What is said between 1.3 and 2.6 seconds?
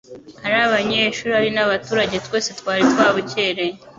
ari n'abaturage twese